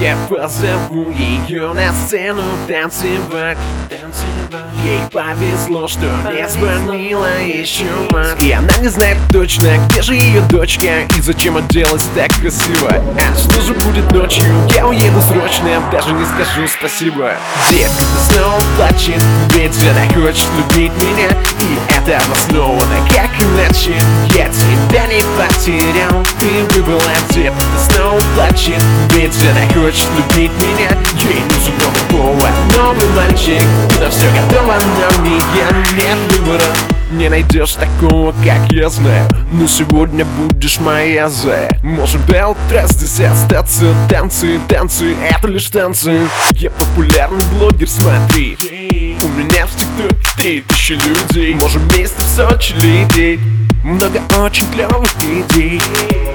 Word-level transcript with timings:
Я 0.00 0.16
позову 0.28 1.10
ее 1.10 1.72
на 1.72 1.92
сцену 1.92 2.42
танцевать, 2.68 3.58
танцевать. 3.90 4.64
Ей 4.84 5.00
повезло, 5.10 5.88
что 5.88 6.06
не 6.32 6.48
звонила 6.48 7.42
еще 7.42 7.84
мать. 8.10 8.40
И 8.40 8.52
она 8.52 8.68
не 8.80 8.88
знает 8.88 9.16
точно, 9.32 9.76
где 9.88 10.02
же 10.02 10.14
ее 10.14 10.40
дочка 10.42 11.02
И 11.16 11.20
зачем 11.20 11.56
оделась 11.56 12.06
так 12.14 12.30
красиво. 12.40 12.90
А 12.90 13.36
что 13.36 13.60
же 13.60 13.74
будет 13.74 14.10
ночью? 14.12 14.44
Я 14.72 14.86
уеду 14.86 15.20
срочно, 15.20 15.82
даже 15.90 16.12
не 16.12 16.24
скажу 16.26 16.68
спасибо. 16.68 17.32
Ты 17.68 17.84
снова 18.30 18.62
плачет, 18.76 19.20
ведь 19.54 19.76
она 19.82 20.06
хочет 20.14 20.46
любить 20.56 20.92
меня. 21.02 21.28
И 21.60 21.78
это 21.90 22.24
обосновано, 22.24 22.96
как 23.08 23.30
иначе? 23.42 24.00
Я 24.28 24.48
тебя 24.48 25.06
не 25.08 25.22
потерял, 25.36 26.24
ты 26.38 26.76
выбрала. 26.76 27.02
Детка, 27.30 27.58
ты 27.58 27.92
снова 27.92 28.20
плачет 28.36 28.82
Ведь 29.14 29.34
она 29.42 29.66
хочет 29.74 29.87
любить 29.88 30.52
меня? 30.60 30.90
Ей 31.14 31.42
нужен 31.44 31.72
повод, 32.10 32.50
новый 32.76 33.08
мальчик 33.16 33.62
На 33.98 34.10
все 34.10 34.26
готово, 34.32 34.74
но 34.74 35.24
меня 35.24 35.68
нет 35.96 36.18
выбора 36.38 36.62
не 37.10 37.30
найдешь 37.30 37.72
такого, 37.72 38.32
как 38.44 38.70
я 38.70 38.90
знаю. 38.90 39.26
Но 39.50 39.66
сегодня 39.66 40.26
будешь 40.26 40.78
моя 40.78 41.30
зая 41.30 41.70
Можем 41.82 42.22
до 42.26 42.48
утра 42.48 42.86
здесь 42.86 43.20
остаться? 43.20 43.94
Танцы, 44.10 44.60
танцы, 44.68 45.16
это 45.22 45.48
лишь 45.48 45.70
танцы. 45.70 46.20
Я 46.50 46.70
популярный 46.70 47.42
блогер, 47.52 47.88
смотри. 47.88 48.58
У 49.22 49.28
меня 49.28 49.66
в 49.66 49.74
ТикТоке 49.74 50.16
три 50.36 50.60
тысячи 50.60 50.92
людей. 50.92 51.54
Можем 51.54 51.88
вместе 51.88 52.20
в 52.20 52.36
Сочи 52.36 52.74
лететь. 52.74 53.40
Много 53.82 54.20
очень 54.38 54.70
клевых 54.70 55.10
идей. 55.22 55.80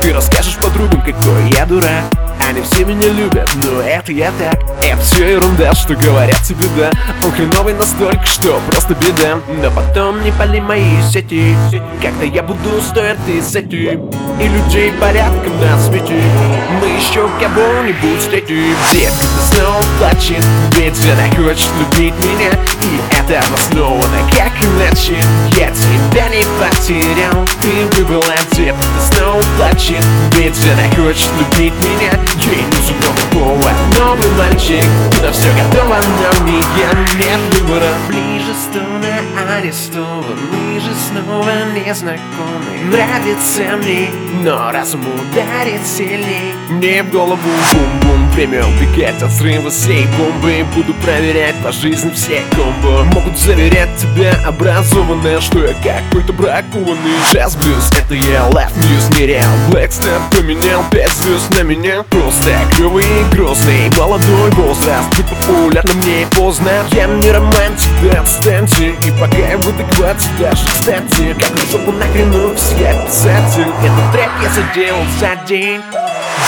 Ты 0.00 0.12
расскажешь 0.12 0.56
подругам, 0.56 1.02
какой 1.02 1.50
я 1.50 1.66
дурак 1.66 2.29
они 2.50 2.62
все 2.62 2.84
меня 2.84 3.08
любят, 3.08 3.48
но 3.62 3.80
это 3.80 4.10
я 4.10 4.32
так. 4.32 4.60
Это 4.82 5.00
все 5.02 5.34
ерунда, 5.34 5.72
что 5.72 5.94
говорят 5.94 6.42
тебе 6.42 6.66
да. 6.76 6.90
Он 7.24 7.30
хреновый 7.30 7.74
настолько, 7.74 8.26
что 8.26 8.60
просто 8.68 8.94
беда. 8.94 9.38
Но 9.62 9.70
потом 9.70 10.22
не 10.24 10.32
пали 10.32 10.58
мои 10.58 11.00
сети 11.12 11.54
Когда 12.02 12.24
я 12.24 12.42
буду 12.42 12.80
стоять 12.82 13.18
ты 13.24 13.40
сети 13.40 13.98
И 14.40 14.48
людей 14.48 14.92
порядком 15.00 15.60
на 15.60 15.78
свете. 15.78 16.20
Мы 16.80 16.88
еще 16.88 17.28
кого-нибудь 17.40 18.20
встретим. 18.20 18.74
Ты 18.90 19.08
снова 19.54 19.84
плачет 19.98 20.44
Ведь 20.76 20.98
она 21.12 21.28
хочет 21.36 21.70
любить 21.78 22.14
меня. 22.24 22.50
И 22.82 23.00
это 23.12 23.46
обосновано, 23.46 24.18
как 24.32 24.52
иначе. 24.64 25.22
Я 25.56 25.69
потерял 26.58 27.46
Ты 27.60 27.86
выбрала 27.96 28.34
детка, 28.52 28.80
ты 28.80 29.14
снова 29.14 29.42
плачет 29.58 30.04
Ведь 30.36 30.56
она 30.72 31.04
хочет 31.04 31.28
любить 31.38 31.74
меня 31.84 32.12
Ей 32.50 32.64
нужен 32.72 32.96
новый 33.04 33.26
повод 33.32 33.72
Новый 33.98 34.30
мальчик 34.38 34.84
На 35.22 35.32
все 35.32 35.48
готово, 35.52 35.96
но 35.96 36.44
меня 36.44 36.90
нет 37.18 37.40
выбора 37.60 37.92
Ближе 38.08 38.39
стуна 38.60 39.56
арестован 39.56 40.38
Мы 40.52 40.80
же 40.80 40.92
снова 40.94 41.50
не 41.74 41.94
знакомы 41.94 42.70
Нравится 42.90 43.76
мне, 43.78 44.10
но 44.42 44.70
разум 44.70 45.02
ударит 45.02 45.86
сильней. 45.86 46.54
Мне 46.68 47.02
в 47.02 47.10
голову 47.10 47.38
бум-бум 47.72 48.30
Время 48.30 48.64
убегать 48.64 49.22
от 49.22 49.30
взрыва 49.30 49.70
всей 49.70 50.06
бомбы. 50.16 50.64
Буду 50.74 50.94
проверять 50.94 51.56
по 51.62 51.72
жизни 51.72 52.10
все 52.10 52.42
комбо. 52.52 53.04
Могут 53.12 53.38
заверять 53.38 53.90
тебя 53.98 54.32
образованная 54.46 55.40
Что 55.40 55.64
я 55.64 55.74
какой-то 55.74 56.32
бракованный. 56.32 57.10
Джаз 57.30 57.56
блюз, 57.56 57.90
это 57.98 58.14
я 58.14 58.48
Life 58.48 58.72
News, 58.76 59.18
не 59.18 59.26
реал. 59.26 59.52
Blackstar 59.70 60.20
поменял 60.34 60.84
пять 60.90 61.12
звезд 61.12 61.54
на 61.56 61.62
меня. 61.62 62.02
Просто 62.04 62.50
клевый 62.76 63.04
и 63.04 63.34
грозный 63.34 63.90
Молодой 63.98 64.50
возраст, 64.52 65.10
ты 65.16 65.22
популярна 65.24 65.92
мне 65.94 66.26
поздно. 66.30 66.70
Я 66.92 67.06
не 67.06 67.30
романтик, 67.30 67.88
да 68.02 68.22
отстаньте 68.50 68.94
И 69.06 69.10
пока 69.12 69.38
я 69.38 69.58
в 69.58 69.68
адеквате 69.68 70.28
даже 70.38 70.66
кстати 70.66 71.36
Как 71.38 71.50
в 71.50 71.70
жопу 71.70 71.92
нахренусь, 71.92 72.72
я 72.78 72.94
писатель 73.06 73.68
Этот 73.82 74.12
трек 74.12 74.30
я 74.42 74.50
заделал 74.50 75.04
за 75.18 75.46
день 75.46 75.82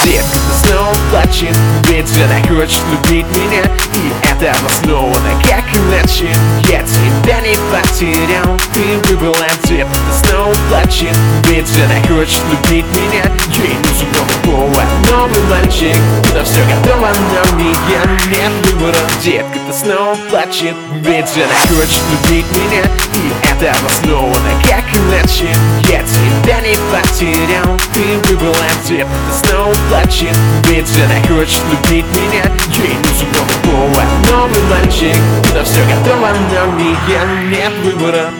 Детка, 0.04 0.30
ты 0.32 0.66
снова 0.66 0.96
плачет 1.10 1.56
Ведь 1.88 2.10
она 2.16 2.40
хочет 2.48 2.80
любить 2.90 3.26
меня 3.26 3.62
И 3.94 4.12
это 4.24 4.58
обосновано, 4.58 5.30
как 5.44 5.64
иначе 5.74 6.28
Я 6.68 6.82
тебя 6.82 7.40
не 7.40 7.56
потерял 7.70 8.58
Ты 8.72 8.98
выбрала 9.08 9.46
детка, 9.64 9.94
ты 9.94 10.26
снова 10.26 10.54
плачет 10.70 11.16
Ведь 11.48 11.68
она 11.76 12.16
хочет 12.16 12.40
любить 12.50 12.86
меня 12.96 13.24
Ей 13.62 13.76
нужен 13.84 14.08
новый 14.12 14.70
повод 14.72 14.84
Новый 15.10 15.42
мальчик 15.72 15.96
На 16.34 16.44
все 16.44 16.60
готово, 16.64 17.08
но 17.08 17.56
меня 17.56 18.02
нет. 18.30 18.52
Выбора 18.72 18.96
Детка, 19.22 19.58
ты 19.66 19.72
снова 19.72 20.16
плачет 20.30 20.74
Ведь 21.00 21.30
она 21.36 21.78
хочет 21.78 22.02
любить 22.10 22.46
меня. 22.52 22.82
И 23.14 23.32
это 23.44 23.72
обосновано, 23.78 24.50
как 24.62 24.84
иначе? 24.94 25.48
Я 25.88 26.02
тебя 26.02 26.60
не 26.60 26.76
потерял 26.90 27.78
Ты 27.94 28.30
выбрала 28.30 28.54
детка, 28.86 29.12
ты 29.30 29.46
снова 29.46 29.74
плачет 29.90 30.36
Ведь 30.68 30.90
она 31.04 31.36
хочет 31.36 31.62
любить 31.70 32.06
меня. 32.14 32.44
Ей 32.68 32.96
нужен 33.04 33.28
новый 33.32 33.92
повод 33.92 34.30
Новый 34.30 34.62
мальчик 34.70 35.16
На 35.54 35.64
все 35.64 35.80
готово, 35.84 36.30
но 36.50 36.72
меня 36.72 37.24
нет 37.50 37.72
выбора 37.84 38.30